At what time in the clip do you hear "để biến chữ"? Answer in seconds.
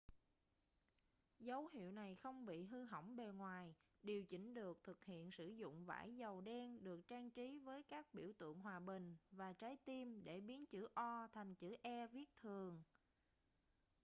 10.23-10.87